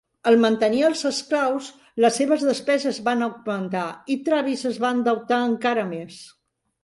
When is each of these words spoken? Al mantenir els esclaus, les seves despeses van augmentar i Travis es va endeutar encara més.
Al 0.29 0.35
mantenir 0.43 0.79
els 0.85 1.01
esclaus, 1.09 1.67
les 2.05 2.15
seves 2.21 2.45
despeses 2.47 3.01
van 3.09 3.21
augmentar 3.27 3.85
i 4.15 4.17
Travis 4.29 4.67
es 4.73 4.83
va 4.87 4.93
endeutar 4.97 5.41
encara 5.51 5.85
més. 5.95 6.19